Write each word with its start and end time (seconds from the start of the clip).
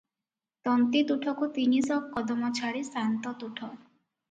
ତନ୍ତୀତୁଠକୁ 0.67 1.51
ତିନିଶ 1.59 1.99
କଦମ 2.17 2.51
ଛାଡ଼ି 2.61 2.83
ସାଆନ୍ତ 2.91 3.37
ତୁଠ। 3.45 3.71